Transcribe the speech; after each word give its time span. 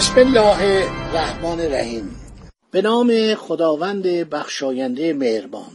بسم 0.00 0.18
الله 0.18 0.86
الرحمن 1.10 1.60
الرحیم. 1.60 2.16
به 2.70 2.82
نام 2.82 3.34
خداوند 3.34 4.02
بخشاینده 4.02 5.12
مهربان. 5.12 5.72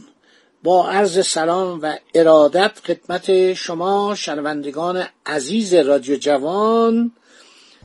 با 0.62 0.90
عرض 0.90 1.26
سلام 1.26 1.80
و 1.82 1.96
ارادت 2.14 2.78
خدمت 2.84 3.52
شما 3.52 4.14
شنوندگان 4.14 5.06
عزیز 5.26 5.74
رادیو 5.74 6.16
جوان 6.16 7.12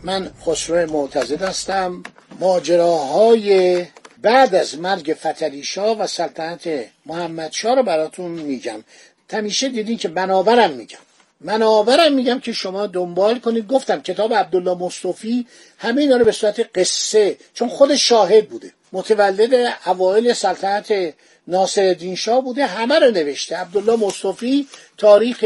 من 0.03 0.31
خسرو 0.45 0.91
معتزد 0.91 1.41
هستم. 1.41 2.03
ماجراهای 2.39 3.85
بعد 4.21 4.55
از 4.55 4.79
مرگ 4.79 5.17
فتلیشا 5.19 5.95
و 5.95 6.07
سلطنت 6.07 6.69
محمدشاه 7.05 7.75
رو 7.75 7.83
براتون 7.83 8.31
میگم. 8.31 8.83
تمیشه 9.29 9.69
دیدین 9.69 9.97
که 9.97 10.07
بنابرم 10.07 10.71
میگم. 10.71 10.99
منابرم 11.43 12.13
میگم 12.13 12.39
که 12.39 12.53
شما 12.53 12.87
دنبال 12.87 13.39
کنید. 13.39 13.67
گفتم 13.67 14.01
کتاب 14.01 14.33
عبدالله 14.33 14.73
مصطفی 14.73 15.47
همه 15.77 16.01
اینا 16.01 16.17
رو 16.17 16.25
به 16.25 16.31
صورت 16.31 16.69
قصه 16.75 17.37
چون 17.53 17.69
خود 17.69 17.95
شاهد 17.95 18.49
بوده 18.49 18.73
متولد 18.93 19.73
اوایل 19.85 20.33
سلطنت 20.33 21.13
ناصرالدین 21.47 22.15
شاه 22.15 22.41
بوده 22.41 22.65
همه 22.65 22.99
رو 22.99 23.11
نوشته. 23.11 23.57
عبدالله 23.57 23.95
مصطفی 23.95 24.67
تاریخ 24.97 25.45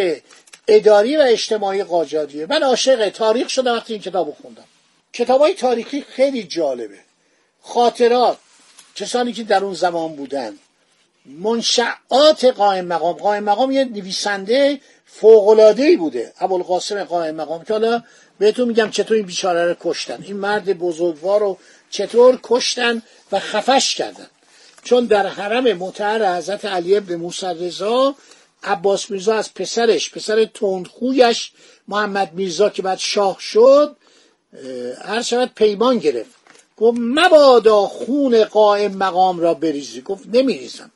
اداری 0.67 1.17
و 1.17 1.21
اجتماعی 1.21 1.83
قاجاریه. 1.83 2.45
من 2.45 2.63
عاشق 2.63 3.09
تاریخ 3.09 3.49
شدم 3.49 3.73
وقتی 3.73 3.93
این 3.93 4.01
کتاب 4.01 4.37
خوندم. 4.41 4.63
کتاب 5.13 5.41
های 5.41 5.53
تاریخی 5.53 6.01
خیلی 6.01 6.43
جالبه. 6.43 6.99
خاطرات. 7.61 8.37
کسانی 8.95 9.33
که 9.33 9.43
در 9.43 9.63
اون 9.63 9.73
زمان 9.73 10.15
بودن. 10.15 10.57
منشعات 11.25 12.45
قائم 12.45 12.85
مقام. 12.85 13.13
قائم 13.13 13.43
مقام 13.43 13.71
یه 13.71 13.85
نویسنده 13.85 14.79
ای 15.77 15.95
بوده 15.97 16.33
ابوالقاسم 16.39 17.03
قائم 17.03 17.35
مقام 17.35 17.63
که 17.63 17.73
حالا 17.73 18.03
بهتون 18.39 18.67
میگم 18.67 18.89
چطور 18.89 19.17
این 19.17 19.25
بیچاره 19.25 19.65
رو 19.65 19.75
کشتن. 19.79 20.23
این 20.23 20.37
مرد 20.37 20.77
بزرگوار 20.77 21.39
رو 21.39 21.57
چطور 21.89 22.39
کشتن 22.43 23.01
و 23.31 23.39
خفش 23.39 23.95
کردن. 23.95 24.27
چون 24.83 25.05
در 25.05 25.27
حرم 25.27 25.63
متعر 25.63 26.37
حضرت 26.37 26.65
علی 26.65 26.97
ابن 26.97 27.15
موسی 27.15 27.45
رضا 27.45 28.15
عباس 28.63 29.11
میرزا 29.11 29.35
از 29.35 29.53
پسرش 29.53 30.11
پسر 30.11 30.45
تندخویش 30.45 31.51
محمد 31.87 32.33
میرزا 32.33 32.69
که 32.69 32.81
بعد 32.81 32.97
شاه 32.97 33.37
شد 33.39 33.95
هر 35.01 35.21
شود 35.21 35.51
پیمان 35.55 35.97
گرفت. 35.97 36.35
گفت 36.77 36.97
مبادا 37.01 37.81
خون 37.81 38.43
قائم 38.43 38.91
مقام 38.97 39.39
را 39.39 39.53
بریزی. 39.53 40.01
گفت 40.01 40.23
نمیریزم. 40.33 40.91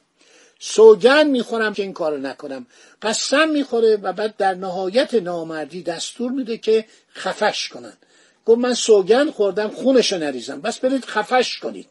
سوگن 0.60 1.28
می‌خورم 1.28 1.74
که 1.74 1.84
این 1.84 1.94
کارو 1.94 2.18
نکنم. 2.18 2.68
قسم 3.02 3.50
می‌خوره 3.50 3.96
و 3.96 4.14
بعد 4.14 4.38
در 4.38 4.54
نهایت 4.54 5.14
نامردی 5.14 5.84
دستور 5.84 6.32
میده 6.32 6.58
که 6.58 6.86
خفش 7.16 7.70
کنن. 7.70 7.98
گفت 8.46 8.60
من 8.60 8.74
سوگن 8.74 9.32
خوردم 9.32 9.68
خونشو 9.68 10.18
نریزم. 10.18 10.62
بس 10.62 10.80
برید 10.80 11.06
خفش 11.06 11.58
کنید. 11.58 11.88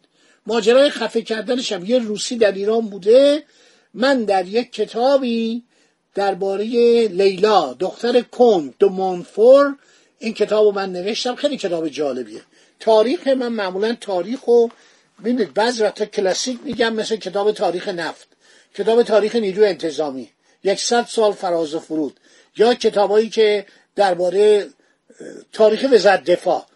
ماجرای 0.46 0.90
خفه 0.90 1.22
کردنشم 1.22 1.84
یه 1.84 1.98
روسی 1.98 2.36
در 2.36 2.52
ایران 2.52 2.80
بوده. 2.80 3.42
من 3.94 4.24
در 4.24 4.46
یک 4.46 4.72
کتابی 4.72 5.62
درباره 6.14 6.64
لیلا 7.08 7.72
دختر 7.72 8.20
کن 8.20 8.74
دو 8.78 8.88
مونفور 8.88 9.76
این 10.18 10.34
کتاب 10.34 10.64
رو 10.64 10.72
من 10.72 10.92
نوشتم. 10.92 11.34
خیلی 11.34 11.56
کتاب 11.56 11.88
جالبیه. 11.88 12.42
تاریخ 12.80 13.26
من 13.28 13.48
معمولا 13.48 13.96
تاریخ 14.00 14.44
رو 14.44 14.70
ببینید 15.20 15.54
بعض 15.54 15.80
وقتا 15.80 16.04
کلاسیک 16.04 16.58
میگم 16.64 16.94
مثل 16.94 17.16
کتاب 17.16 17.52
تاریخ 17.52 17.88
نفت. 17.88 18.27
کتاب 18.74 19.02
تاریخ 19.02 19.36
نیروی 19.36 19.66
انتظامی. 19.66 20.30
یکصد 20.64 21.06
سال 21.06 21.32
فراز 21.32 21.74
و 21.74 21.80
فرود. 21.80 22.20
یا 22.56 22.74
کتابایی 22.74 23.28
که 23.28 23.66
درباره 23.96 24.68
تاریخ 25.52 25.86
وزارت 25.92 26.24
دفاع. 26.24 26.66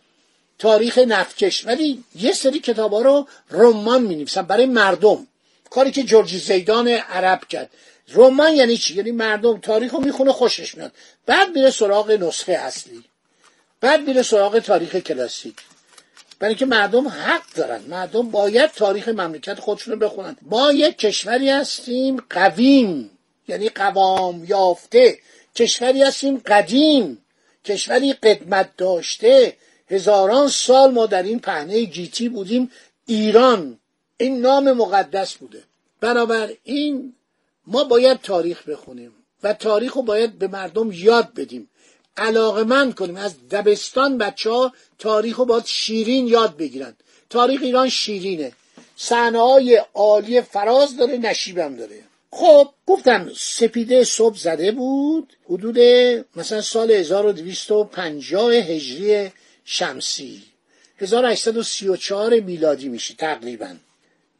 تاریخ 0.58 0.98
نفتکش. 0.98 1.66
ولی 1.66 2.04
یه 2.14 2.32
سری 2.32 2.58
کتاب 2.58 2.92
ها 2.92 3.00
رو 3.00 3.28
رمان 3.50 4.02
می 4.02 4.16
نویسن 4.16 4.42
برای 4.42 4.66
مردم. 4.66 5.26
کاری 5.70 5.90
که 5.90 6.02
جورجی 6.02 6.38
زیدان 6.38 6.88
عرب 6.88 7.44
کرد. 7.48 7.70
رمان 8.08 8.52
یعنی 8.52 8.76
چی؟ 8.76 8.94
یعنی 8.94 9.10
مردم 9.10 9.58
تاریخ 9.58 9.92
رو 9.92 10.00
می‌خونه 10.00 10.32
خوشش 10.32 10.74
میاد. 10.74 10.92
بعد 11.26 11.48
میره 11.56 11.70
سراغ 11.70 12.10
نسخه 12.10 12.52
اصلی. 12.52 13.04
بعد 13.80 14.00
میره 14.00 14.22
سراغ 14.22 14.58
تاریخ 14.58 14.96
کلاسیک. 14.96 15.56
برای 16.42 16.54
که 16.54 16.66
مردم 16.66 17.08
حق 17.08 17.42
دارن. 17.54 17.80
مردم 17.88 18.30
باید 18.30 18.70
تاریخ 18.70 19.08
مملکت 19.08 19.60
خودشون 19.60 19.94
رو 19.94 20.00
بخونن. 20.00 20.36
ما 20.42 20.72
یک 20.72 20.98
کشوری 20.98 21.50
هستیم 21.50 22.22
قویم 22.30 23.10
یعنی 23.48 23.68
قوام 23.68 24.44
یافته. 24.44 25.18
کشوری 25.56 26.02
هستیم 26.02 26.42
قدیم. 26.46 27.24
کشوری 27.64 28.12
قدمت 28.12 28.70
داشته. 28.76 29.56
هزاران 29.90 30.48
سال 30.48 30.92
ما 30.92 31.06
در 31.06 31.22
این 31.22 31.40
پهنه 31.40 31.84
گیتی 31.84 32.28
بودیم. 32.28 32.70
ایران. 33.06 33.78
این 34.16 34.40
نام 34.40 34.72
مقدس 34.72 35.34
بوده. 35.34 35.62
این 36.64 37.14
ما 37.66 37.84
باید 37.84 38.20
تاریخ 38.20 38.68
بخونیم 38.68 39.12
و 39.42 39.52
تاریخ 39.52 39.92
رو 39.92 40.02
باید 40.02 40.38
به 40.38 40.48
مردم 40.48 40.92
یاد 40.92 41.34
بدیم. 41.34 41.68
علاقه 42.16 42.64
من 42.64 42.92
کنیم. 42.92 43.16
از 43.16 43.48
دبستان 43.48 44.18
بچه 44.18 44.50
ها 44.50 44.72
تاریخ 44.98 45.36
رو 45.36 45.44
باید 45.44 45.66
شیرین 45.66 46.26
یاد 46.26 46.56
بگیرن. 46.56 46.96
تاریخ 47.30 47.60
ایران 47.62 47.88
شیرینه. 47.88 48.52
صحنه 48.96 49.38
های 49.38 49.82
عالی 49.94 50.40
فراز 50.40 50.96
داره 50.96 51.16
نشیبم 51.16 51.76
داره. 51.76 51.98
خب 52.30 52.68
گفتم 52.86 53.30
سپیده 53.36 54.04
صبح 54.04 54.36
زده 54.36 54.72
بود. 54.72 55.36
حدود 55.50 55.78
مثلا 56.36 56.60
سال 56.60 56.90
1250 56.90 58.52
هجری 58.52 59.30
شمسی. 59.64 60.42
1834 60.98 62.40
میلادی 62.40 62.88
میشه 62.88 63.14
تقریبا. 63.14 63.76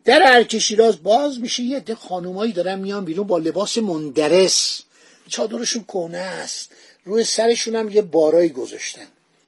در 0.04 0.22
ارک 0.26 0.80
باز 1.02 1.40
میشه. 1.40 1.62
یه 1.62 1.76
عده 1.76 1.94
خانومایی 1.94 2.52
دارن 2.52 2.78
میان 2.78 3.04
بیرون 3.04 3.26
با 3.26 3.38
لباس 3.38 3.78
مندرس. 3.78 4.80
چادرشون 5.28 5.84
کهنه 5.84 6.18
است. 6.18 6.72
روی 7.04 7.24
سرشون 7.24 7.76
هم 7.76 7.88
یه 7.88 8.02
بارایی 8.02 8.48
گذاشتن. 8.48 9.06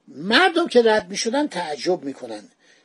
مردم 0.08 0.68
که 0.68 0.82
رد 0.82 1.08
می‌شدن 1.10 1.46
تعجب 1.46 2.02
می‌کنن. 2.02 2.42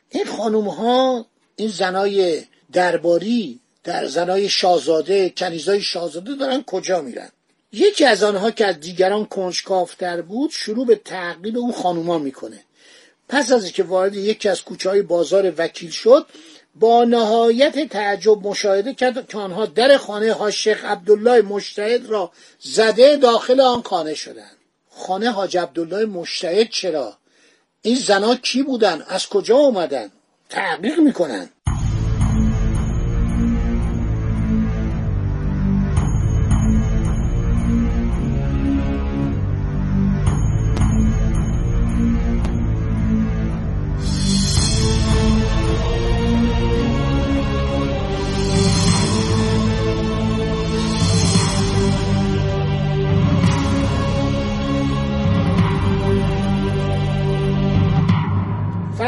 این 0.10 0.26
خانوم 0.26 0.68
ها 0.68 1.26
این 1.56 1.70
زنای 1.70 2.44
درباری 2.72 3.60
در 3.84 4.06
زنای 4.08 4.50
شاهزاده 4.50 5.30
کنیزای 5.30 5.82
شاهزاده 5.82 6.36
دارن 6.36 6.64
کجا 6.64 7.02
میرن؟ 7.02 7.30
یکی 7.72 8.06
از 8.06 8.24
آنها 8.24 8.52
که 8.52 8.66
از 8.66 8.80
دیگران 8.80 9.26
کنجکافتر 9.26 10.22
بود 10.22 10.52
شروع 10.52 10.86
به 10.86 10.96
تعقیب 10.96 11.58
اون 11.58 11.72
خانوما 11.72 12.18
می‌کنه. 12.18 12.64
پس 13.30 13.52
از 13.52 13.64
اینکه 13.64 13.84
وارد 13.84 14.16
یکی 14.16 14.50
از 14.50 14.62
کوچه 14.62 14.90
های 14.90 15.02
بازار 15.02 15.54
وکیل 15.58 15.90
شد 15.90 16.26
با 16.76 17.04
نهایت 17.04 17.90
تعجب 17.90 18.48
مشاهده 18.48 18.94
کرد 18.94 19.28
که 19.28 19.38
آنها 19.38 19.66
در 19.66 19.98
خانه 19.98 20.34
ها 20.34 20.52
شیخ 20.52 20.86
عبدالله 20.86 21.42
مشتهد 21.42 22.06
را 22.06 22.32
زده 22.60 23.18
داخل 23.18 23.60
آن 23.60 23.82
خانه 23.82 24.14
شدند. 24.14 24.59
خانه 25.00 25.32
حاج 25.32 25.58
عبدالله 25.58 26.06
مشتهد 26.06 26.70
چرا؟ 26.70 27.18
این 27.82 27.96
زنا 27.96 28.36
کی 28.36 28.64
بودن؟ 28.64 29.02
از 29.08 29.28
کجا 29.28 29.56
اومدن؟ 29.56 30.12
تحقیق 30.50 31.00
می‌کنن. 31.00 31.50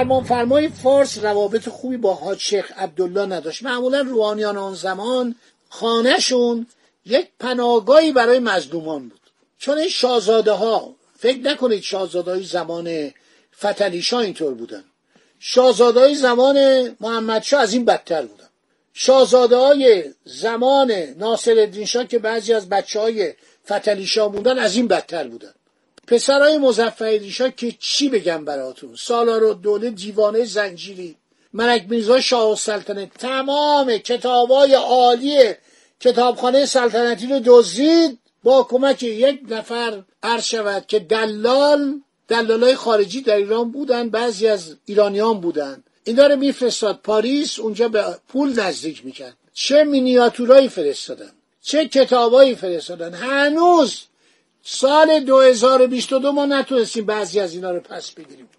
فرمان 0.01 0.24
فرمای 0.24 0.69
فارس 0.69 1.18
روابط 1.18 1.69
خوبی 1.69 1.98
با 1.98 2.13
حاج 2.13 2.39
شیخ 2.39 2.71
عبدالله 2.77 3.25
نداشت. 3.25 3.63
معمولا 3.63 4.01
روحانیان 4.01 4.57
آن 4.57 4.75
زمان 4.75 5.36
خانهشون 5.69 6.68
یک 7.06 7.27
پناهگاهی 7.39 8.12
برای 8.12 8.39
مظلومان 8.39 9.09
بود. 9.09 9.19
چون 9.57 9.77
این 9.77 9.89
شاهزاده 9.89 10.51
ها 10.51 10.95
فکر 11.18 11.38
نکنید 11.38 11.81
شاهزاده 11.81 12.31
های 12.31 12.44
زمان 12.44 13.12
فتلیشا 13.57 14.19
اینطور 14.19 14.53
بودن. 14.53 14.83
شاهزادهای 15.39 16.15
زمان 16.15 16.57
محمدشاه 17.00 17.62
از 17.62 17.74
این 17.74 17.86
بدتر 17.86 18.21
بودن. 18.21 18.50
شاهزاده 18.94 19.56
های 19.56 20.13
زمان 20.25 20.92
ناصر 20.92 21.83
شاه 21.86 22.07
که 22.07 22.19
بعضی 22.19 22.53
از 22.53 22.69
بچه 22.69 23.00
های 23.00 23.33
فتلی 23.65 24.09
بودن 24.31 24.59
از 24.59 24.75
این 24.75 24.88
بدتر 24.88 25.27
بودن. 25.27 25.53
پسرای 26.11 26.57
مظفر 26.57 27.29
شاه 27.29 27.51
که 27.51 27.71
چی 27.79 28.09
بگم 28.09 28.45
براتون؟ 28.45 28.95
سالار 28.95 29.43
و 29.43 29.53
دوله 29.53 29.89
دیوانه 29.89 30.45
زنجیری 30.45 31.15
ملک 31.53 31.85
میرزا 31.89 32.21
شاه 32.21 32.55
سلطنه 32.55 33.11
تمام 33.19 33.97
کتابای 33.97 34.73
عالی 34.73 35.53
کتابخانه 35.99 36.65
سلطنتی 36.65 37.27
رو 37.27 37.41
دزدید. 37.45 38.19
با 38.43 38.63
کمک 38.63 39.03
یک 39.03 39.39
نفر 39.49 40.03
عرض 40.23 40.43
شود 40.43 40.85
که 40.87 40.99
دلال 40.99 42.01
دلالای 42.27 42.75
خارجی 42.75 43.21
در 43.21 43.35
ایران 43.35 43.71
بودن 43.71 44.09
بعضی 44.09 44.47
از 44.47 44.75
ایرانیان 44.85 45.41
بودن. 45.41 45.83
اینا 46.03 46.27
رو 46.27 46.35
میفرستاد 46.35 46.99
پاریس 47.03 47.59
اونجا 47.59 47.87
به 47.87 48.05
پول 48.27 48.59
نزدیک 48.59 49.05
می‌کرد. 49.05 49.37
چه 49.53 49.83
مینیاتورایی 49.83 50.69
فرستادن؟ 50.69 51.31
چه 51.61 51.87
کتابایی 51.87 52.55
فرستادن؟ 52.55 53.13
هنوز 53.13 53.99
سال 54.63 55.19
2022 55.19 56.31
ما 56.31 56.45
نتونستیم 56.45 57.05
بعضی 57.05 57.39
از 57.39 57.53
اینا 57.53 57.71
رو 57.71 57.79
پس 57.79 58.11
بگیریم. 58.11 58.49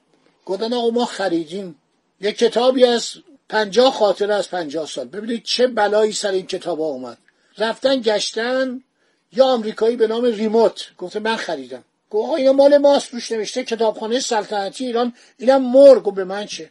گفتن 0.46 0.72
آقا 0.72 0.90
ما 0.90 1.04
خریدیم. 1.04 1.74
یک 2.20 2.38
کتابی 2.38 2.84
از 2.84 3.14
پنجاه 3.48 3.92
خاطره 3.92 4.34
از 4.34 4.50
پنجاه 4.50 4.86
سال. 4.86 5.08
ببینید 5.08 5.42
چه 5.42 5.66
بلایی 5.66 6.12
سر 6.12 6.30
این 6.30 6.46
کتاب 6.46 6.78
ها 6.78 6.84
اومد. 6.84 7.18
رفتن 7.58 8.00
گشتن 8.00 8.82
یا 9.32 9.46
آمریکایی 9.46 9.96
به 9.96 10.06
نام 10.06 10.24
ریموت. 10.24 10.86
گفته 10.98 11.20
من 11.20 11.36
خریدم. 11.36 11.84
گفت 12.10 12.26
آقا 12.26 12.36
اینا 12.36 12.52
مال 12.52 12.78
ماست 12.78 13.14
روش 13.14 13.32
نوشته 13.32 13.64
کتابخانه 13.64 14.20
سلطنتی 14.20 14.86
ایران. 14.86 15.12
اینم 15.38 15.62
مرگ 15.62 16.06
و 16.06 16.10
به 16.10 16.24
من 16.24 16.46
چه؟ 16.46 16.70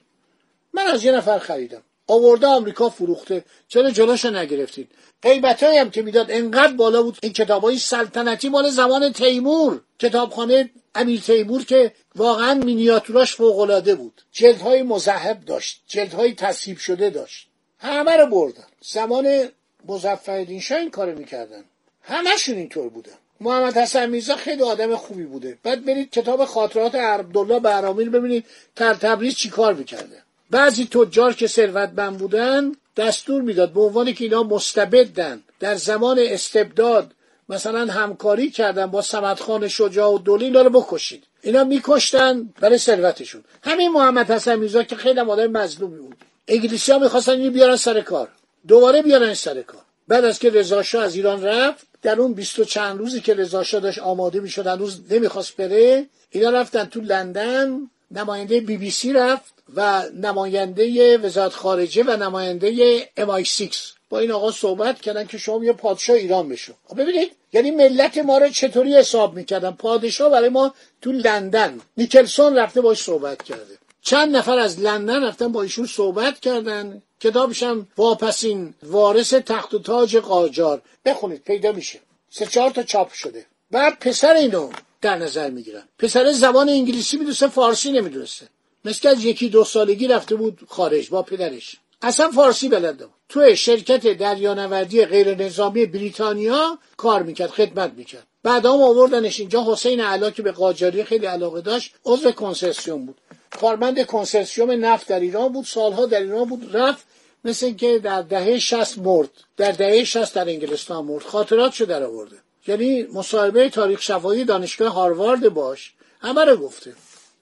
من 0.73 0.87
از 0.87 1.03
یه 1.03 1.11
نفر 1.11 1.39
خریدم. 1.39 1.83
آورده 2.07 2.47
آمریکا 2.47 2.89
فروخته. 2.89 3.43
چرا 3.67 3.91
جلوشو 3.91 4.29
نگرفتید 4.29 4.91
قیمت 5.21 5.63
هم 5.63 5.91
که 5.91 6.01
می‌داد 6.01 6.31
انقدر 6.31 6.73
بالا 6.73 7.03
بود. 7.03 7.17
این 7.23 7.33
کتاب 7.33 7.63
های 7.63 7.77
سلطنتی 7.77 8.49
مال 8.49 8.69
زمان 8.69 9.13
تیمور. 9.13 9.81
کتابخانه 9.99 10.69
امیر 10.95 11.21
تیمور 11.21 11.65
که 11.65 11.91
واقعا 12.15 12.53
مینیاتوراش 12.53 13.35
فوق 13.35 13.95
بود. 13.95 14.21
جلدهای 14.31 14.83
مذهب 14.83 15.45
داشت. 15.45 15.83
جلدهای 15.87 16.33
تصحیب 16.33 16.77
شده 16.77 17.09
داشت. 17.09 17.47
همه 17.79 18.17
رو 18.17 18.27
بردن. 18.27 18.65
زمان 18.81 19.49
مظفرالدین 19.87 20.59
شاه 20.59 20.77
این 20.77 20.89
کارو 20.89 21.19
می‌کردن. 21.19 21.63
همشون 22.01 22.55
اینطور 22.55 22.89
بودن. 22.89 23.13
محمد 23.41 23.77
حسن 23.77 24.09
میرزا 24.09 24.35
خیلی 24.35 24.63
آدم 24.63 24.95
خوبی 24.95 25.23
بوده. 25.23 25.57
بعد 25.63 25.85
برید 25.85 26.11
کتاب 26.11 26.45
خاطرات 26.45 26.95
عبدالله 26.95 27.59
بهرامی 27.59 28.05
ببینید 28.05 28.45
تر 28.75 28.93
تبریز 28.93 29.35
چی 29.35 29.49
کار 29.49 29.73
می‌کرده. 29.73 30.23
بعضی 30.51 30.85
تجار 30.85 31.33
که 31.33 31.47
ثروتمند 31.47 32.17
بودن 32.17 32.71
دستور 32.97 33.41
می‌داد 33.41 33.73
به 33.73 33.81
عنوان 33.81 34.13
که 34.13 34.23
اینا 34.23 34.43
مستبدن 34.43 35.41
در 35.59 35.75
زمان 35.75 36.19
استبداد 36.19 37.11
مثلا 37.49 37.85
همکاری 37.85 38.51
کردن 38.51 38.85
با 38.85 39.01
سمدخان 39.01 39.67
شجاع 39.67 40.13
و 40.13 40.17
دولی 40.17 40.45
اینا 40.45 40.61
رو 40.61 40.69
بکشید. 40.69 41.23
اینا 41.41 41.63
میکشتن 41.63 42.49
برای 42.59 42.77
ثروتشون. 42.77 43.43
همین 43.63 43.91
محمد 43.91 44.31
حسن 44.31 44.55
میرزا 44.55 44.83
که 44.83 44.95
خیلی 44.95 45.19
آدم 45.19 45.47
مظلومی 45.47 45.97
بود. 45.97 46.15
انگلیسی 46.47 46.91
ها 46.91 46.99
می‌خواستن 46.99 47.31
اینو 47.31 47.51
بیارن 47.51 47.75
سر 47.75 48.01
کار. 48.01 48.27
دوباره 48.67 49.01
بیارن 49.01 49.33
سر 49.33 49.61
کار. 49.61 49.81
بعد 50.07 50.25
از 50.25 50.39
که 50.39 50.49
رضا 50.49 50.83
از 51.01 51.15
ایران 51.15 51.43
رفت 51.43 51.87
در 52.01 52.19
اون 52.19 52.33
بیست 52.33 52.59
و 52.59 52.63
چند 52.63 52.99
روزی 52.99 53.21
که 53.21 53.33
رضا 53.33 53.63
داشت 53.79 53.99
آماده 53.99 54.39
می‌شد 54.39 54.67
هنوز 54.67 55.01
نمی‌خواست 55.09 55.57
بره 55.57 56.05
اینا 56.29 56.49
رفتن 56.49 56.85
تو 56.85 57.01
لندن 57.01 57.89
نماینده 58.11 58.61
بی 58.61 58.77
بی 58.77 58.91
سی 58.91 59.13
رفت 59.13 59.53
و 59.75 60.03
نماینده 60.21 61.17
وزارت 61.17 61.53
خارجه 61.53 62.03
و 62.03 62.17
نماینده 62.17 63.09
ام 63.17 63.43
6 63.43 63.93
با 64.09 64.19
این 64.19 64.31
آقا 64.31 64.51
صحبت 64.51 65.01
کردن 65.01 65.25
که 65.25 65.37
شما 65.37 65.65
یه 65.65 65.73
پادشاه 65.73 66.15
ایران 66.15 66.49
بشو. 66.49 66.73
خب 66.85 67.01
ببینید 67.01 67.31
یعنی 67.53 67.71
ملت 67.71 68.17
ما 68.17 68.37
رو 68.37 68.49
چطوری 68.49 68.97
حساب 68.97 69.35
می‌کردن؟ 69.35 69.71
پادشاه 69.71 70.29
برای 70.29 70.49
ما 70.49 70.73
تو 71.01 71.11
لندن 71.11 71.79
نیکلسون 71.97 72.55
رفته 72.55 72.81
باش 72.81 73.03
صحبت 73.03 73.43
کرده. 73.43 73.77
چند 74.01 74.35
نفر 74.35 74.59
از 74.59 74.79
لندن 74.79 75.23
رفتن 75.23 75.51
با 75.51 75.61
ایشون 75.61 75.85
صحبت 75.85 76.39
کردن. 76.39 77.01
کتابش 77.19 77.63
هم 77.63 77.87
واپسین 77.97 78.73
وارث 78.83 79.33
تخت 79.33 79.73
و 79.73 79.79
تاج 79.79 80.17
قاجار. 80.17 80.81
بخونید 81.05 81.43
پیدا 81.43 81.71
میشه. 81.71 81.99
سه 82.29 82.45
چهار 82.45 82.69
تا 82.69 82.83
چاپ 82.83 83.13
شده. 83.13 83.45
بعد 83.71 83.99
پسر 83.99 84.33
اینو 84.33 84.69
در 85.01 85.17
نظر 85.17 85.49
می‌گیرن. 85.49 85.83
پسر 85.99 86.31
زبان 86.31 86.69
انگلیسی 86.69 87.17
می‌دونسته 87.17 87.47
فارسی 87.47 87.91
نمی‌دونسته. 87.91 88.47
مثل 88.85 89.07
از 89.07 89.25
یکی 89.25 89.49
دو 89.49 89.63
سالگی 89.63 90.07
رفته 90.07 90.35
بود 90.35 90.59
خارج 90.67 91.09
با 91.09 91.21
پدرش. 91.21 91.75
اصلا 92.01 92.31
فارسی 92.31 92.69
بلد 92.69 92.97
بود 92.97 93.09
توی 93.29 93.55
شرکت 93.55 94.07
دریانوردی 94.07 95.05
غیر 95.05 95.35
نظامی 95.35 95.85
بریتانیا 95.85 96.79
کار 96.97 97.23
می‌کرد 97.23 97.49
خدمت 97.49 97.93
می‌کرد. 97.93 98.27
بعد 98.43 98.65
هم 98.65 98.81
آوردنش 98.81 99.39
اینجا. 99.39 99.63
حسین 99.67 100.01
علا 100.01 100.31
که 100.31 100.41
به 100.41 100.51
قاجاری 100.51 101.03
خیلی 101.03 101.25
علاقه 101.25 101.61
داشت 101.61 101.95
عضو 102.05 102.31
کنسرسیوم 102.31 103.05
بود. 103.05 103.21
کارمند 103.61 104.05
کنسرسیوم 104.05 104.85
نفت 104.85 105.07
در 105.07 105.19
ایران 105.19 105.53
بود. 105.53 105.65
سالها 105.65 106.05
در 106.05 106.21
ایران 106.21 106.45
بود. 106.49 106.75
رفت 106.75 107.05
مثل 107.45 107.73
که 107.73 107.99
در 107.99 108.21
دهه 108.21 108.59
60 108.59 108.97
مرد. 108.97 109.29
در 109.57 109.71
دهه 109.71 110.03
60 110.03 110.33
در 110.33 110.49
انگلستان 110.49 111.05
مرد. 111.05 111.23
خاطرات 111.23 111.83
در 111.83 112.03
آورده. 112.03 112.35
یعنی 112.67 113.03
مصاحبه 113.03 113.69
تاریخ 113.69 114.01
شفاهی 114.01 114.45
دانشگاه 114.45 114.93
هاروارد 114.93 115.49
باش 115.49 115.93
همه 116.19 116.45
رو 116.45 116.57
گفته 116.57 116.93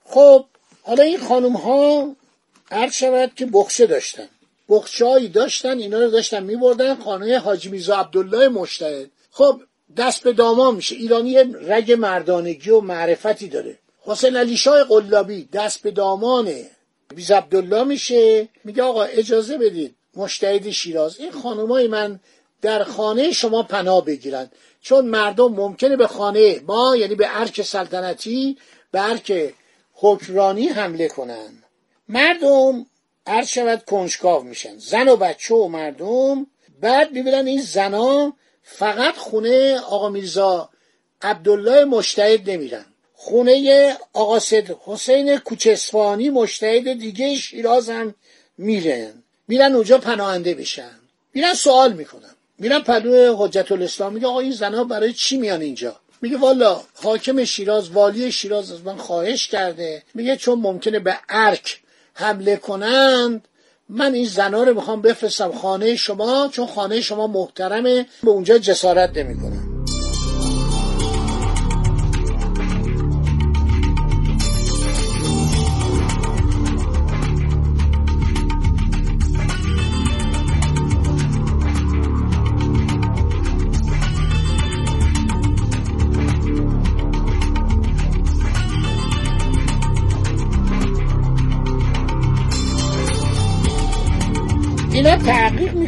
خب 0.06 0.46
حالا 0.82 1.04
این 1.04 1.20
خانم 1.20 1.54
ها 1.54 2.16
عرض 2.72 2.94
شود 2.94 3.32
که 3.36 3.46
بخشه 3.46 3.86
داشتن. 3.86 4.30
بخشهایی 4.70 5.28
داشتن 5.28 5.78
اینا 5.80 6.00
رو 6.00 6.10
داشتن 6.10 6.44
میبردن 6.44 6.96
خانه 6.96 7.40
حاجی 7.40 7.70
میزا 7.70 7.98
عبدالله 7.98 8.48
مشتهد. 8.48 9.10
خب 9.32 9.62
دست 9.98 10.24
به 10.24 10.34
دامان 10.34 10.76
میشه. 10.76 10.96
ایرانی 10.96 11.38
رگ 11.44 11.92
مردانگی 11.92 12.70
و 12.70 12.80
معرفتی 12.82 13.48
داره. 13.48 13.80
حسین 14.02 14.36
علی 14.36 14.58
شاه 14.58 14.84
قلابی 14.84 15.50
دست 15.54 15.82
به 15.82 15.92
دامانه 15.92 16.72
بیز 17.16 17.32
عبدالله 17.32 17.84
میشه. 17.84 18.50
میگه 18.64 18.84
آقا 18.84 19.04
اجازه 19.04 19.58
بدید. 19.58 19.96
مشتهد 20.16 20.70
شیراز. 20.70 21.20
این 21.20 21.32
خانمای 21.32 21.88
من 21.88 22.20
در 22.62 22.84
خانه 22.84 23.32
شما 23.32 23.64
پناه 23.64 24.06
بگیرن. 24.06 24.52
چون 24.82 25.06
مردم 25.06 25.48
ممکنه 25.54 25.96
به 25.96 26.08
خانه 26.08 26.60
ما 26.60 26.96
یعنی 26.96 27.16
به 27.16 27.40
ارک 27.40 27.62
سلطنتی 27.62 28.58
به 28.92 29.10
ارک 29.10 29.54
حکرانی 29.94 30.68
حمله 30.68 31.08
کنن. 31.08 31.64
مردم 32.08 32.86
هر 33.28 33.46
شود 33.46 33.86
کنجکاو 33.86 34.44
میشن. 34.44 34.78
زن 34.78 35.08
و 35.08 35.16
بچه 35.16 35.56
و 35.56 35.68
مردم. 35.68 36.48
بعد 36.82 37.12
می‌بینن 37.12 37.48
این 37.48 37.62
زنا 37.62 38.34
فقط 38.64 39.16
خونه 39.18 39.80
آقا 39.80 40.10
میرزا 40.10 40.70
عبدالله 41.22 41.86
مشتهد 41.86 42.50
نمیرن. 42.50 42.86
خونه 43.14 43.98
آقا 44.14 44.40
سید 44.40 44.78
حسین 44.86 45.38
کوچسفانی 45.38 46.30
مشتهد 46.30 47.00
دیگه 47.00 47.36
شیراز 47.36 47.90
هم 47.90 48.16
میرن. 48.58 49.24
میرن 49.48 49.76
اونجا 49.76 49.98
پناهنده 49.98 50.54
بشن. 50.54 51.00
میرن 51.34 51.54
سوال 51.54 51.94
می‌کنن. 51.94 52.36
میرن 52.60 52.80
پدو 52.80 53.36
حجت 53.38 53.72
الاسلام 53.72 54.14
میگه 54.14 54.28
آقا 54.28 54.40
این 54.40 54.52
زنها 54.52 54.84
برای 54.84 55.14
چی 55.14 55.38
میان 55.38 55.62
اینجا؟ 55.62 55.96
میگه 56.22 56.38
والا 56.38 56.82
حاکم 57.04 57.44
شیراز 57.44 57.90
والی 57.90 58.32
شیراز 58.32 58.72
از 58.72 58.84
من 58.84 58.98
خواهش 58.98 59.48
کرده. 59.48 60.04
میگه 60.14 60.36
چون 60.36 60.60
ممکنه 60.60 61.00
به 61.00 61.16
ارک 61.30 61.80
حمله 62.14 62.56
کنند 62.56 63.48
من 63.90 64.14
این 64.14 64.26
زنا 64.26 64.64
رو 64.64 64.74
می‌خوام 64.74 65.02
بفرستم 65.02 65.52
خانه 65.52 65.96
شما 65.96 66.50
چون 66.52 66.68
خانه 66.68 67.02
شما 67.02 67.28
محترمه 67.28 68.06
به 68.24 68.30
اونجا 68.30 68.58
جسارت 68.58 69.18
نمی‌کنم. 69.18 69.69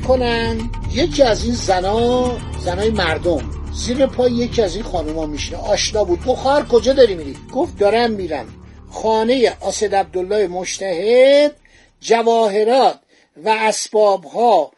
می‌کنن. 0.02 0.70
یکی 0.94 1.24
از 1.24 1.46
این 1.46 1.54
زنا 1.54 2.38
زنای 2.66 2.90
مردم. 2.90 3.50
زیر 3.74 4.06
پای 4.06 4.32
یکی 4.32 4.62
از 4.62 4.76
این 4.76 4.84
خانوما 4.84 5.26
میشه 5.26 5.56
آشنا 5.56 6.04
بود. 6.04 6.20
بخار 6.26 6.68
کجا 6.68 6.94
داری 6.94 7.16
میری؟ 7.16 7.38
گفت 7.54 7.78
دارم 7.78 8.12
میرم. 8.12 8.48
خانه 8.92 9.58
آسد 9.62 9.96
عبدالله 9.96 10.48
مشتهد 10.48 11.56
جواهرات 12.00 13.00
و 13.44 13.50
اسباب 13.50 14.24
ها 14.24 14.72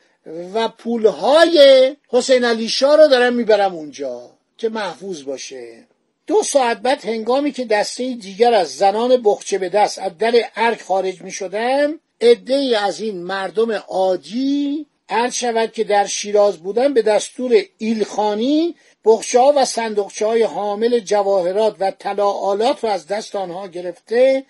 و 0.53 0.67
پولهای 0.67 1.95
حسین 2.07 2.43
علی 2.43 2.69
شاه 2.69 2.97
رو 2.97 3.07
دارم 3.07 3.33
می‌برم 3.33 3.73
اونجا 3.73 4.21
که 4.57 4.69
محفوظ 4.69 5.23
باشه. 5.23 5.87
دو 6.27 6.43
ساعت 6.43 6.77
بعد 6.77 7.05
هنگامی 7.05 7.51
که 7.51 7.65
دسته 7.65 8.13
دیگر 8.13 8.53
از 8.53 8.75
زنان 8.75 9.21
بخچه 9.23 9.57
به 9.57 9.69
دست 9.69 9.99
از 9.99 10.17
در 10.17 10.33
ارک 10.55 10.81
خارج 10.81 11.21
می 11.21 11.31
شدن 11.31 11.93
عده 12.21 12.79
از 12.81 13.01
این 13.01 13.23
مردم 13.23 13.71
عادی 13.71 14.85
عرض 15.09 15.33
شود 15.33 15.71
که 15.71 15.83
در 15.83 16.05
شیراز 16.05 16.57
بودن 16.57 16.93
به 16.93 17.01
دستور 17.01 17.63
ایلخانی 17.77 18.75
بخچه 19.05 19.39
ها 19.39 19.53
و 19.55 19.65
صندوقچه 19.65 20.25
های 20.25 20.43
حامل 20.43 20.99
جواهرات 20.99 21.75
و 21.79 21.91
طلاعالات 21.91 22.83
رو 22.83 22.89
از 22.89 23.07
دست 23.07 23.35
آنها 23.35 23.67
گرفته 23.67 24.45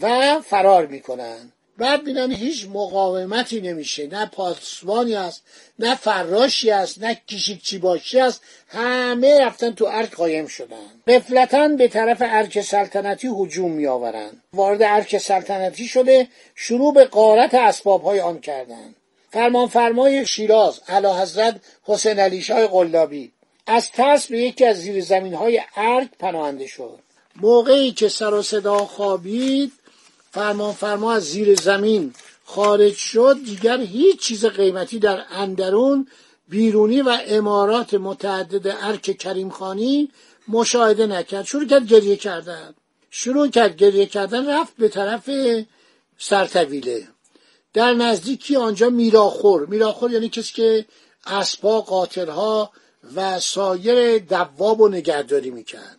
و 0.00 0.40
فرار 0.40 0.86
می‌کنن 0.86 1.52
بعد 1.78 2.04
بینن 2.04 2.32
هیچ 2.32 2.66
مقاومتی 2.72 3.60
نمیشه. 3.60 4.06
نه 4.06 4.26
پاسبانی 4.26 5.14
است 5.14 5.42
نه 5.78 5.94
فراشی 5.94 6.70
است 6.70 7.02
نه 7.02 7.14
کشیکچی 7.14 7.78
باشی 7.78 8.20
است. 8.20 8.42
همه 8.68 9.40
رفتن 9.40 9.70
تو 9.70 9.84
ارک 9.84 10.14
قایم 10.14 10.46
شدن. 10.46 11.02
قفلتا 11.06 11.68
به 11.68 11.88
طرف 11.88 12.18
ارک 12.20 12.60
سلطنتی 12.60 13.28
هجوم 13.38 13.70
میآورند. 13.70 14.42
وارد 14.52 14.82
ارک 14.82 15.18
سلطنتی 15.18 15.86
شده 15.86 16.28
شروع 16.54 16.94
به 16.94 17.04
قارت 17.04 17.54
اسباب 17.54 18.02
های 18.02 18.20
آن 18.20 18.40
کردند. 18.40 18.96
فرمان 19.34 19.66
فرمای 19.66 20.26
شیراز 20.26 20.80
علا 20.88 21.22
حضرت 21.22 21.60
حسین 21.84 22.18
علی 22.18 22.42
شاه 22.42 22.66
قلابی. 22.66 23.32
از 23.66 23.90
ترس 23.90 24.26
به 24.26 24.38
یکی 24.38 24.64
از 24.64 24.76
زیر 24.76 25.04
زمین 25.04 25.34
های 25.34 25.60
ارک 25.76 26.08
پناهنده 26.18 26.66
شد. 26.66 26.98
موقعی 27.36 27.92
که 27.92 28.08
سر 28.08 28.34
و 28.34 28.42
صدا 28.42 28.76
خوابید 28.76 29.72
فرمان 30.30 30.72
فرما 30.72 31.12
از 31.12 31.22
زیر 31.22 31.54
زمین 31.54 32.14
خارج 32.44 32.94
شد. 32.94 33.36
دیگر 33.44 33.80
هیچ 33.80 34.20
چیز 34.20 34.44
قیمتی 34.44 34.98
در 34.98 35.22
اندرون 35.30 36.08
بیرونی 36.48 37.02
و 37.02 37.18
امارات 37.26 37.94
متعدد 37.94 38.76
ارک 38.82 39.18
کریم 39.18 39.50
خانی 39.50 40.10
مشاهده 40.48 41.06
نکرد. 41.06 41.44
شروع 41.44 41.66
کرد 41.66 41.86
گریه 41.86 42.16
کردن. 42.16 42.74
شروع 43.10 43.48
کرد 43.48 43.76
گریه 43.76 44.06
کردن 44.06 44.50
رفت 44.50 44.76
به 44.76 44.88
طرف 44.88 45.30
سرطویله 46.18 47.13
در 47.74 47.94
نزدیکی 47.94 48.56
آنجا 48.56 48.90
میراخور. 48.90 49.66
میراخور 49.66 50.12
یعنی 50.12 50.28
کسی 50.28 50.52
که 50.54 50.86
اسبا 51.26 51.80
قاطرها 51.80 52.70
و 53.14 53.40
سایر 53.40 54.18
دواب 54.18 54.80
و 54.80 54.88
نگهداری 54.88 55.50
می‌کرد. 55.50 55.98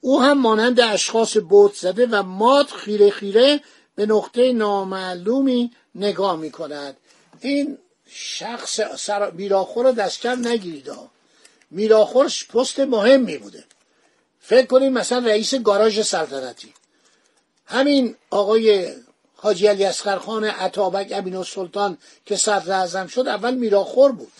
او 0.00 0.22
هم 0.22 0.38
مانند 0.38 0.80
اشخاص 0.80 1.36
بوت 1.36 1.74
زده 1.74 2.06
و 2.06 2.22
مات 2.22 2.70
خیره 2.70 3.10
خیره 3.10 3.60
به 3.94 4.06
نقطه 4.06 4.52
نامعلومی 4.52 5.70
نگاه 5.94 6.36
می 6.36 6.50
کند 6.50 6.96
این 7.40 7.78
شخص 8.06 8.80
سر... 8.96 9.30
میراخور 9.30 9.86
رو 9.86 9.92
دست 9.92 10.20
کم 10.20 10.48
نگیرید 10.48 10.90
میراخور 11.70 12.32
پست 12.54 12.80
مهمی 12.80 13.38
بوده. 13.38 13.64
فکر 14.40 14.66
کنید 14.66 14.92
مثلا 14.92 15.26
رئیس 15.26 15.54
گاراژ 15.54 16.00
سلطنتی. 16.00 16.74
همین 17.66 18.16
آقای 18.30 18.94
حاجی 19.42 19.66
علی 19.66 19.90
خان 19.92 20.44
عطابک 20.44 21.12
امین 21.12 21.36
السلطان 21.36 21.98
که 22.26 22.36
صدر 22.36 22.72
اعظم 22.72 23.06
شد 23.06 23.28
اول 23.28 23.54
میراخور 23.54 24.12
بود. 24.12 24.32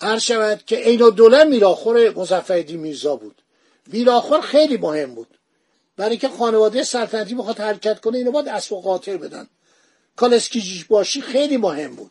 هر 0.00 0.18
شود 0.18 0.62
که 0.66 0.76
عین 0.76 1.02
الدوله 1.02 1.44
میراخور 1.44 2.18
مظفرالدین 2.18 2.80
میرزا 2.80 3.16
بود. 3.16 3.42
ویراخور 3.88 4.40
خیلی 4.40 4.76
مهم 4.76 5.14
بود. 5.14 5.38
برای 5.96 6.16
که 6.16 6.28
خانواده 6.28 6.82
سلطنتی 6.82 7.34
بخواد 7.34 7.60
حرکت 7.60 8.00
کنه 8.00 8.18
اینو 8.18 8.30
باید 8.30 8.48
اسب 8.48 8.72
و 8.72 8.80
قاطر 8.80 9.16
بدن. 9.16 9.48
کالسکی 10.16 10.84
باشی 10.88 11.20
خیلی 11.20 11.56
مهم 11.56 11.96
بود. 11.96 12.10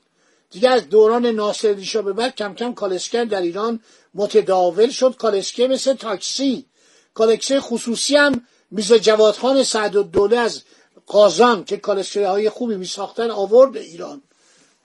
دیگه 0.51 0.69
از 0.69 0.89
دوران 0.89 1.25
ناصر 1.25 1.73
به 2.01 2.13
بعد 2.13 2.35
کم 2.35 2.53
کم 2.53 2.73
کالسکر 2.73 3.23
در 3.23 3.41
ایران 3.41 3.79
متداول 4.13 4.89
شد. 4.89 5.15
کالسکه 5.15 5.67
مثل 5.67 5.93
تاکسی. 5.93 6.65
کالسکه 7.13 7.59
خصوصی 7.59 8.15
هم 8.15 8.47
میز 8.71 8.93
جوادخان 8.93 9.63
سعد 9.63 9.97
الدوله 9.97 10.37
از 10.37 10.61
قازان 11.07 11.63
که 11.65 11.77
کالسکه 11.77 12.27
های 12.27 12.49
خوبی 12.49 12.75
می 12.75 12.85
ساختن 12.85 13.31
آورد 13.31 13.77
ایران. 13.77 14.21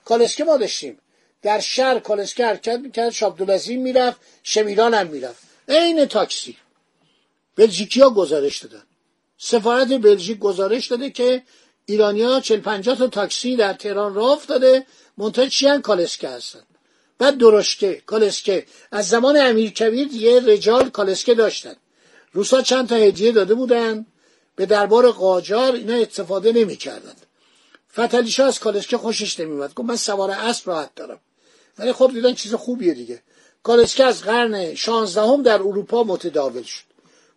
کالسکه 0.05 0.45
ما 0.45 0.57
داشتیم. 0.57 0.99
در 1.43 1.61
شهر 1.61 1.99
کالسکه 1.99 2.47
حرکت 2.47 2.79
می‌کرد 2.79 3.11
شابدولزین 3.11 3.83
می‌رفت 3.83 4.21
شمیران 4.43 4.95
هم 4.95 5.07
می‌رفت. 5.07 5.43
عین 5.69 6.05
تاکسی. 6.05 6.57
بلژیکی 7.57 8.01
ها 8.01 8.11
گزارش 8.11 8.59
دادن. 8.59 8.83
سفارت 9.39 9.89
بلژیک 9.89 10.39
گزارش 10.39 10.87
داده 10.87 11.11
که 11.11 11.43
ایرانیا 11.87 12.41
چل 12.41 12.61
پنجاه 12.61 12.97
تا 12.97 13.07
تاکسی 13.07 13.57
در 13.57 13.73
تهران 13.73 14.15
راه 14.15 14.31
افتاده 14.31 14.87
منتها 15.19 15.47
چی 15.47 15.79
کالسکه 15.79 16.29
هستن. 16.29 16.63
بعد 17.19 17.39
درشکه. 17.39 18.03
کالسکه. 18.07 18.67
از 18.93 19.09
زمان 19.09 19.37
امیر 19.37 19.71
کبیر 19.71 20.09
یه 20.13 20.41
رجال 20.41 20.91
کالسکه 20.91 21.35
داشتن. 21.35 21.77
روسا 22.33 22.63
چند 22.63 22.89
تا 22.89 22.95
هدیه 22.95 23.33
داده 23.33 23.55
بودن. 23.55 24.07
به 24.59 24.67
دربار 24.67 25.11
قاجار 25.11 25.73
اینا 25.73 25.95
استفاده 25.95 26.53
نمی‌کردن 26.53 27.15
فتلیشا 27.93 28.47
از 28.47 28.59
کالسکه 28.61 28.99
خوشش 28.99 29.41
نمیومد 29.41 29.75
گفت 29.75 29.88
من 29.88 29.97
سوار 29.97 30.31
اسب 30.31 30.71
راحت 30.71 30.95
دارم. 30.95 31.21
ولی 31.79 31.93
خب 31.93 32.11
دیدن 32.15 32.35
چیز 32.35 32.55
خوبیه 32.55 32.95
دیگه. 32.95 33.23
کالسکه 33.62 34.05
از 34.05 34.23
قرن 34.23 34.75
شانزدهم 34.75 35.43
در 35.43 35.55
اروپا 35.55 36.03
متداول 36.03 36.62
شد. 36.62 36.83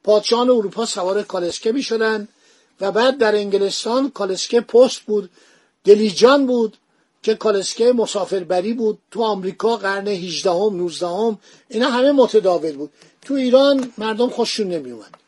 پادشاهان 0.04 0.50
اروپا 0.50 0.86
سوار 0.86 1.24
کالسکه 1.24 1.72
می 1.72 1.84
شدن 1.84 2.28
و 2.82 2.92
بعد 2.92 3.18
در 3.18 3.36
انگلستان 3.36 4.12
کالسکه 4.12 4.62
پست 4.62 5.00
بود 5.00 5.30
دلیجان 5.84 6.48
بود 6.48 6.78
که 7.24 7.36
کالسکه 7.36 7.94
مسافربری 7.94 8.74
بود. 8.74 8.98
تو 9.12 9.24
آمریکا 9.24 9.78
قرن 9.78 10.08
18 10.08 10.52
هم 10.52 10.78
19 10.78 11.08
هم 11.08 11.40
اینا 11.70 11.90
همه 11.90 12.12
متداول 12.12 12.72
بود. 12.72 12.92
تو 13.22 13.34
ایران 13.34 13.94
مردم 13.98 14.30
خوششون 14.30 14.68
نمی 14.68 14.92
اومد 14.92 15.21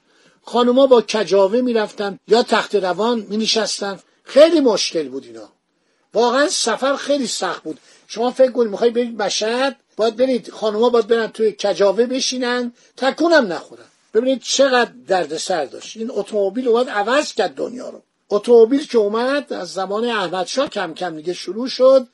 خانوما 0.43 0.87
با 0.87 1.01
کجاوه 1.01 1.61
می‌رفتن 1.61 2.19
یا 2.27 2.43
تخت 2.43 2.75
روان 2.75 3.25
می 3.29 3.37
نشستن 3.37 3.99
خیلی 4.23 4.59
مشکل 4.59 5.09
بود 5.09 5.25
اینا. 5.25 5.49
واقعا 6.13 6.47
سفر 6.49 6.95
خیلی 6.95 7.27
سخت 7.27 7.63
بود. 7.63 7.79
شما 8.07 8.31
فکر 8.31 8.51
کنید 8.51 8.71
می‌خوای 8.71 8.89
برید 8.89 9.21
مشهد 9.21 9.75
باید 9.97 10.15
برید 10.15 10.51
خانوما 10.51 10.89
باید 10.89 11.07
برن 11.07 11.27
توی 11.27 11.51
کجاوه 11.51 12.05
بشینن 12.05 12.73
تکونم 12.97 13.53
نخورن. 13.53 13.85
ببینید 14.13 14.41
چقدر 14.41 14.91
دردسر 15.07 15.65
داشت. 15.65 15.97
این 15.97 16.11
اتومبیل 16.13 16.67
اومد 16.67 16.89
عوض 16.89 17.33
کرد 17.33 17.55
دنیا 17.55 17.89
رو. 17.89 18.01
اتومبیل 18.29 18.87
که 18.87 18.97
اومد 18.97 19.53
از 19.53 19.73
زمان 19.73 20.05
احمدشاه 20.05 20.69
کم 20.69 20.93
کم 20.93 21.15
دیگه 21.15 21.33
شروع 21.33 21.67
شد. 21.67 22.07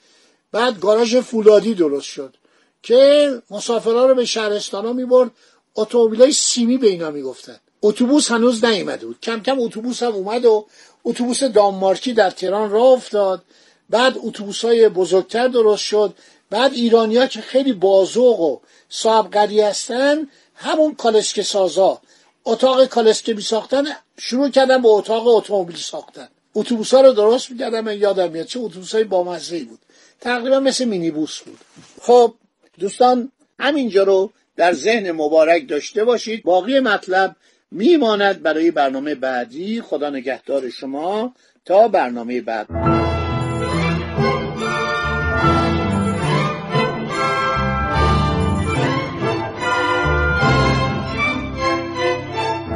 بعد 0.52 0.80
گاراژ 0.80 1.16
فولادی 1.16 1.74
درست 1.74 2.06
شد 2.06 2.36
که 2.84 3.42
مسافرها 3.50 4.06
رو 4.06 4.16
به 4.16 4.26
شهرستان 4.26 4.86
ها 4.86 4.94
می‌برد. 4.94 5.32
اتومبیل 5.76 6.32
سیمی 6.32 6.78
به 6.78 6.88
اینا 6.88 7.12
می‌گفتن. 7.12 7.60
اتوبوس 7.82 8.32
هنوز 8.32 8.66
نیومده 8.66 9.06
بود. 9.06 9.20
کم 9.22 9.40
کم 9.40 9.60
اتوبوس 9.60 10.04
هم 10.04 10.12
اومد 10.12 10.46
و 10.46 10.66
اتوبوس 11.04 11.44
دانمارکی 11.44 12.14
در 12.14 12.30
تهران 12.30 12.70
راه 12.72 12.86
افتاد. 12.86 13.44
بعد 13.90 14.16
اتوبوس 14.18 14.66
های 14.66 14.90
بزرگتر 14.90 15.48
درست 15.48 15.84
شد. 15.84 16.14
بعد 16.50 16.74
ایرانیا 16.74 17.28
که 17.28 17.42
خیلی 17.42 17.74
بازوق 17.74 18.40
و 18.40 18.60
صاحب 18.90 19.36
هستن 19.36 20.28
همون 20.56 20.96
کالسکه 20.96 21.44
سازا. 21.44 22.02
اتاق 22.46 22.86
کالسکه 22.86 23.34
می 23.34 23.42
ساختن 23.42 23.84
شروع 24.18 24.50
کردن 24.50 24.82
به 24.82 24.88
اتاق 24.88 25.28
اتومبیل 25.28 25.76
ساختن. 25.76 26.30
اتوبوس 26.56 26.94
ها 26.94 27.02
رو 27.02 27.14
درست 27.14 27.52
می‌کردم 27.52 27.82
من 27.82 27.98
یادم 27.98 28.32
میاد 28.32 28.46
چه 28.46 28.60
اتوبوس 28.60 28.96
های 28.96 29.04
بامزه 29.04 29.64
بود. 29.64 29.80
تقریبا 30.22 30.60
مثل 30.60 30.86
مینیبوس 30.86 31.40
بود. 31.40 31.58
خب 32.02 32.34
دوستان 32.80 33.32
همینجا 33.60 34.04
رو 34.04 34.32
در 34.56 34.74
ذهن 34.74 35.12
مبارک 35.12 35.70
داشته 35.70 36.04
باشید. 36.04 36.44
باقی 36.44 36.80
مطلب 36.80 37.36
میماند 37.72 38.42
برای 38.42 38.72
برنامه 38.72 39.16
بعدی. 39.16 39.82
خدا 39.82 40.10
نگهدار 40.10 40.70
شما 40.70 41.34
تا 41.66 41.88
برنامه 41.88 42.42
بعد. 42.42 42.68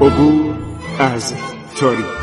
عبور 0.01 0.55
از 0.99 1.33
تاریخ. 1.79 2.22